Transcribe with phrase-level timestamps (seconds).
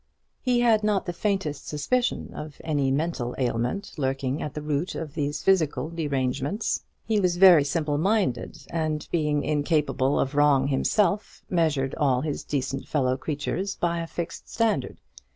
[0.41, 5.13] He had not the faintest suspicion of any mental ailment lurking at the root of
[5.13, 6.81] these physical derangements.
[7.05, 12.87] He was very simple minded, and, being incapable of wrong himself, measured all his decent
[12.87, 14.97] fellow creatures by a fixed standard.